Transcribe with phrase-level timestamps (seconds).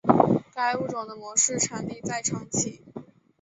[0.55, 2.81] 该物种的模式产地在长崎。